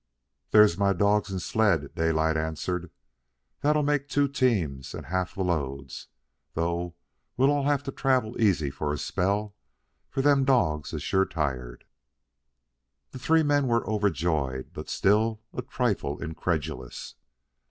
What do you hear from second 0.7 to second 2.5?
my dawgs and sled," Daylight